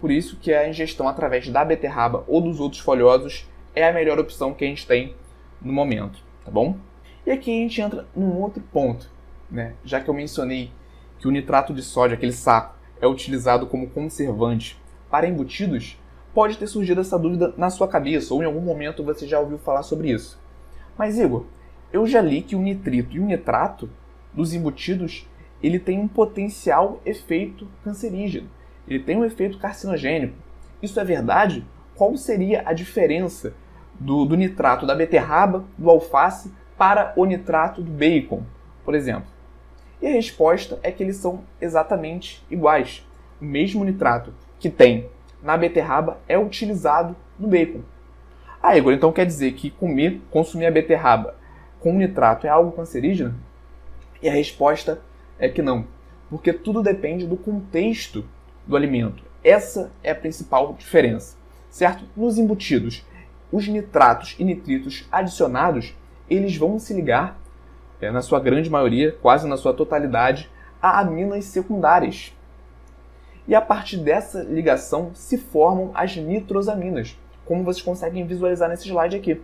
Por 0.00 0.12
isso 0.12 0.36
que 0.36 0.54
a 0.54 0.68
ingestão 0.68 1.08
através 1.08 1.48
da 1.48 1.64
beterraba 1.64 2.24
ou 2.28 2.40
dos 2.40 2.60
outros 2.60 2.80
folhosos 2.80 3.48
é 3.74 3.88
a 3.88 3.92
melhor 3.92 4.18
opção 4.18 4.54
que 4.54 4.64
a 4.64 4.68
gente 4.68 4.86
tem 4.86 5.14
no 5.60 5.72
momento, 5.72 6.20
tá 6.44 6.50
bom? 6.50 6.76
E 7.26 7.30
aqui 7.32 7.50
a 7.50 7.62
gente 7.62 7.80
entra 7.80 8.06
num 8.14 8.40
outro 8.40 8.62
ponto, 8.72 9.10
né? 9.50 9.74
Já 9.84 10.00
que 10.00 10.08
eu 10.08 10.14
mencionei 10.14 10.70
que 11.18 11.26
o 11.26 11.30
nitrato 11.32 11.74
de 11.74 11.82
sódio, 11.82 12.14
aquele 12.16 12.32
saco, 12.32 12.76
é 13.00 13.06
utilizado 13.06 13.66
como 13.66 13.90
conservante 13.90 14.80
para 15.10 15.26
embutidos, 15.26 15.98
pode 16.32 16.56
ter 16.56 16.68
surgido 16.68 17.00
essa 17.00 17.18
dúvida 17.18 17.52
na 17.56 17.68
sua 17.68 17.88
cabeça 17.88 18.32
ou 18.32 18.42
em 18.42 18.46
algum 18.46 18.60
momento 18.60 19.02
você 19.02 19.26
já 19.26 19.40
ouviu 19.40 19.58
falar 19.58 19.82
sobre 19.82 20.12
isso. 20.12 20.38
Mas 20.96 21.18
Igor, 21.18 21.44
eu 21.92 22.06
já 22.06 22.20
li 22.20 22.42
que 22.42 22.56
o 22.56 22.60
nitrito 22.60 23.16
e 23.16 23.20
o 23.20 23.24
nitrato 23.24 23.88
dos 24.32 24.54
embutidos 24.54 25.28
ele 25.62 25.78
tem 25.78 25.98
um 25.98 26.08
potencial 26.08 27.00
efeito 27.04 27.66
cancerígeno 27.82 28.48
ele 28.86 29.00
tem 29.00 29.16
um 29.16 29.24
efeito 29.24 29.58
carcinogênico. 29.58 30.36
Isso 30.80 30.98
é 31.00 31.04
verdade? 31.04 31.66
Qual 31.94 32.16
seria 32.16 32.62
a 32.64 32.72
diferença 32.72 33.54
do, 33.98 34.24
do 34.24 34.36
nitrato 34.36 34.86
da 34.86 34.94
beterraba, 34.94 35.64
do 35.76 35.90
alface, 35.90 36.52
para 36.76 37.12
o 37.16 37.24
nitrato 37.24 37.82
do 37.82 37.90
bacon, 37.90 38.42
por 38.84 38.94
exemplo? 38.94 39.28
E 40.00 40.06
a 40.06 40.10
resposta 40.10 40.78
é 40.82 40.92
que 40.92 41.02
eles 41.02 41.16
são 41.16 41.40
exatamente 41.60 42.44
iguais. 42.50 43.06
O 43.40 43.44
mesmo 43.44 43.84
nitrato 43.84 44.32
que 44.58 44.70
tem 44.70 45.08
na 45.42 45.56
beterraba 45.56 46.18
é 46.28 46.38
utilizado 46.38 47.16
no 47.38 47.48
bacon. 47.48 47.80
Ah, 48.62 48.76
Igor, 48.76 48.92
então 48.92 49.12
quer 49.12 49.26
dizer 49.26 49.52
que 49.52 49.70
comer, 49.70 50.20
consumir 50.30 50.66
a 50.66 50.70
beterraba 50.70 51.34
com 51.80 51.92
nitrato 51.92 52.46
é 52.46 52.50
algo 52.50 52.72
cancerígeno? 52.72 53.34
E 54.20 54.28
a 54.28 54.32
resposta 54.32 55.00
é 55.38 55.48
que 55.48 55.62
não, 55.62 55.86
porque 56.28 56.52
tudo 56.52 56.82
depende 56.82 57.26
do 57.26 57.36
contexto 57.36 58.24
do 58.66 58.76
alimento. 58.76 59.22
Essa 59.44 59.92
é 60.02 60.10
a 60.10 60.14
principal 60.14 60.72
diferença, 60.72 61.36
certo? 61.70 62.04
Nos 62.16 62.38
embutidos, 62.38 63.06
os 63.52 63.68
nitratos 63.68 64.34
e 64.38 64.44
nitritos 64.44 65.06
adicionados, 65.12 65.94
eles 66.28 66.56
vão 66.56 66.78
se 66.78 66.92
ligar, 66.92 67.38
é, 68.00 68.10
na 68.10 68.20
sua 68.20 68.40
grande 68.40 68.68
maioria, 68.68 69.16
quase 69.22 69.46
na 69.46 69.56
sua 69.56 69.72
totalidade, 69.72 70.50
a 70.82 70.98
aminas 70.98 71.44
secundárias. 71.44 72.34
E 73.46 73.54
a 73.54 73.60
partir 73.60 73.98
dessa 73.98 74.42
ligação 74.42 75.12
se 75.14 75.38
formam 75.38 75.92
as 75.94 76.16
nitrosaminas, 76.16 77.16
como 77.46 77.64
vocês 77.64 77.82
conseguem 77.82 78.26
visualizar 78.26 78.68
nesse 78.68 78.88
slide 78.88 79.16
aqui. 79.16 79.40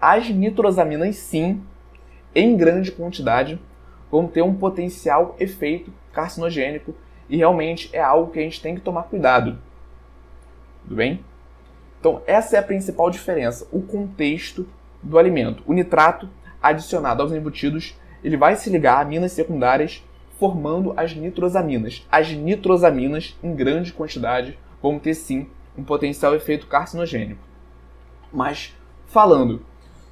As 0.00 0.28
nitrosaminas, 0.28 1.16
sim, 1.16 1.62
em 2.34 2.56
grande 2.56 2.90
quantidade, 2.90 3.60
vão 4.10 4.26
ter 4.26 4.42
um 4.42 4.54
potencial 4.54 5.36
efeito 5.38 5.92
carcinogênico 6.12 6.94
e 7.28 7.36
realmente 7.36 7.90
é 7.92 8.00
algo 8.00 8.32
que 8.32 8.38
a 8.38 8.42
gente 8.42 8.60
tem 8.60 8.74
que 8.74 8.80
tomar 8.80 9.04
cuidado. 9.04 9.58
Tudo 10.82 10.96
bem? 10.96 11.24
Então, 11.98 12.22
essa 12.26 12.56
é 12.56 12.58
a 12.58 12.62
principal 12.62 13.10
diferença, 13.10 13.66
o 13.72 13.82
contexto 13.82 14.68
do 15.02 15.18
alimento. 15.18 15.62
O 15.66 15.72
nitrato 15.72 16.28
adicionado 16.62 17.22
aos 17.22 17.32
embutidos, 17.32 17.98
ele 18.22 18.36
vai 18.36 18.56
se 18.56 18.70
ligar 18.70 18.98
a 18.98 19.00
aminas 19.00 19.32
secundárias, 19.32 20.04
formando 20.38 20.92
as 20.96 21.14
nitrosaminas. 21.14 22.06
As 22.10 22.30
nitrosaminas, 22.30 23.36
em 23.42 23.54
grande 23.54 23.92
quantidade, 23.92 24.58
vão 24.82 24.98
ter 24.98 25.14
sim 25.14 25.48
um 25.76 25.84
potencial 25.84 26.34
efeito 26.34 26.66
carcinogênico. 26.66 27.40
Mas, 28.32 28.74
falando 29.06 29.64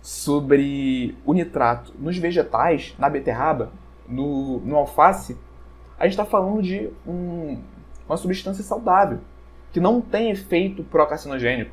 sobre 0.02 1.16
o 1.24 1.32
nitrato 1.32 1.92
nos 1.98 2.16
vegetais, 2.18 2.94
na 2.98 3.08
beterraba, 3.08 3.72
no, 4.06 4.58
no 4.60 4.76
alface, 4.76 5.36
a 5.98 6.04
gente 6.04 6.12
está 6.12 6.24
falando 6.24 6.62
de 6.62 6.90
um, 7.06 7.58
uma 8.06 8.16
substância 8.16 8.62
saudável, 8.62 9.20
que 9.72 9.80
não 9.80 10.00
tem 10.00 10.30
efeito 10.30 10.84
procarcinogênico. 10.84 11.72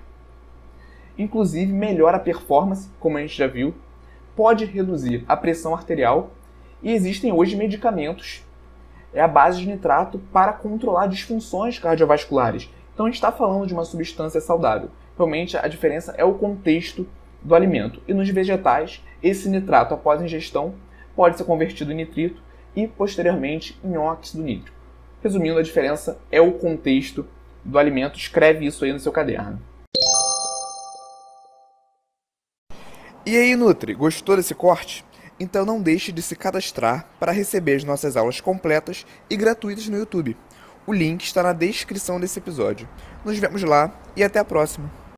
Inclusive, 1.18 1.72
melhora 1.72 2.18
a 2.18 2.22
performance, 2.22 2.90
como 3.00 3.18
a 3.18 3.22
gente 3.22 3.38
já 3.38 3.48
viu, 3.48 3.74
pode 4.36 4.66
reduzir 4.66 5.26
a 5.28 5.36
pressão 5.36 5.74
arterial 5.74 6.32
e 6.82 6.92
existem 6.92 7.32
hoje 7.32 7.56
medicamentos 7.56 8.44
é 9.14 9.22
a 9.22 9.28
base 9.28 9.60
de 9.60 9.68
nitrato 9.68 10.20
para 10.32 10.54
controlar 10.54 11.08
disfunções 11.08 11.78
cardiovasculares. 11.78 12.70
Então 12.94 13.06
a 13.06 13.10
gente 13.10 13.16
está 13.16 13.32
falando 13.32 13.68
de 13.68 13.74
uma 13.74 13.86
substância 13.86 14.42
saudável. 14.42 14.90
Realmente 15.18 15.58
a 15.58 15.68
diferença 15.68 16.14
é 16.18 16.24
o 16.24 16.34
contexto 16.34 17.08
do 17.42 17.56
alimento. 17.56 18.02
E 18.08 18.14
nos 18.14 18.30
vegetais, 18.30 19.04
esse 19.22 19.50
nitrato 19.50 19.94
após 19.94 20.22
a 20.22 20.26
ingestão 20.26 20.76
pode 21.16 21.38
ser 21.38 21.44
convertido 21.44 21.92
em 21.92 21.96
nitrito 21.96 22.42
e 22.76 22.88
posteriormente 22.88 23.80
em 23.84 23.98
óxido 23.98 24.44
nítrico. 24.44 24.78
Resumindo, 25.22 25.60
a 25.60 25.64
diferença 25.64 26.18
é 26.32 26.42
o 26.42 26.54
contexto 26.54 27.26
do 27.64 27.78
alimento. 27.78 28.18
Escreve 28.18 28.66
isso 28.66 28.84
aí 28.84 28.92
no 28.92 29.00
seu 29.00 29.12
caderno. 29.12 29.62
E 33.24 33.38
aí, 33.38 33.56
Nutri, 33.56 33.94
gostou 33.94 34.36
desse 34.36 34.56
corte? 34.56 35.06
Então 35.40 35.66
não 35.66 35.82
deixe 35.82 36.12
de 36.12 36.22
se 36.22 36.36
cadastrar 36.36 37.08
para 37.20 37.32
receber 37.32 37.76
as 37.76 37.84
nossas 37.84 38.18
aulas 38.18 38.40
completas 38.40 39.06
e 39.30 39.36
gratuitas 39.36 39.88
no 39.88 39.98
YouTube. 39.98 40.38
O 40.92 40.94
link 40.94 41.24
está 41.24 41.42
na 41.42 41.54
descrição 41.54 42.20
desse 42.20 42.38
episódio. 42.38 42.86
Nos 43.24 43.40
vemos 43.40 43.64
lá 43.64 43.94
e 44.14 44.22
até 44.22 44.40
a 44.40 44.44
próxima! 44.44 45.01